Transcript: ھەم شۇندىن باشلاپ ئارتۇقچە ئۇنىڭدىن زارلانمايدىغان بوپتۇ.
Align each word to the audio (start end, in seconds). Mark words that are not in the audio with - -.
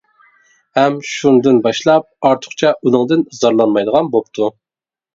ھەم 0.79 0.97
شۇندىن 1.09 1.59
باشلاپ 1.69 2.09
ئارتۇقچە 2.31 2.75
ئۇنىڭدىن 2.81 3.25
زارلانمايدىغان 3.45 4.15
بوپتۇ. 4.19 4.55